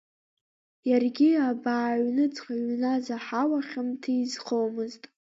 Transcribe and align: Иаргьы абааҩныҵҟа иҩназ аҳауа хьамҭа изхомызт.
Иаргьы 0.89 1.29
абааҩныҵҟа 1.49 2.53
иҩназ 2.61 3.05
аҳауа 3.17 3.59
хьамҭа 3.67 4.11
изхомызт. 4.23 5.03